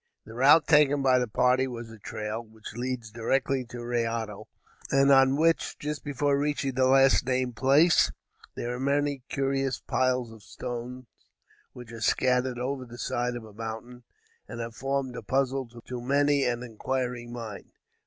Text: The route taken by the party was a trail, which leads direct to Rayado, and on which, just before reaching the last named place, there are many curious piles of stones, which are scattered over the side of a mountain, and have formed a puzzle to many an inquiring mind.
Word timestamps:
The 0.25 0.33
route 0.33 0.65
taken 0.65 1.03
by 1.03 1.19
the 1.19 1.27
party 1.27 1.67
was 1.67 1.91
a 1.91 1.99
trail, 1.99 2.43
which 2.43 2.73
leads 2.73 3.11
direct 3.11 3.45
to 3.49 3.77
Rayado, 3.83 4.45
and 4.89 5.11
on 5.11 5.35
which, 5.37 5.77
just 5.77 6.03
before 6.03 6.39
reaching 6.39 6.73
the 6.73 6.87
last 6.87 7.23
named 7.23 7.55
place, 7.55 8.11
there 8.55 8.73
are 8.73 8.79
many 8.79 9.21
curious 9.29 9.79
piles 9.81 10.31
of 10.31 10.41
stones, 10.41 11.05
which 11.73 11.91
are 11.91 12.01
scattered 12.01 12.57
over 12.57 12.83
the 12.83 12.97
side 12.97 13.35
of 13.35 13.45
a 13.45 13.53
mountain, 13.53 14.03
and 14.47 14.59
have 14.59 14.75
formed 14.75 15.15
a 15.15 15.21
puzzle 15.21 15.67
to 15.69 16.01
many 16.01 16.45
an 16.45 16.63
inquiring 16.63 17.31
mind. 17.31 17.71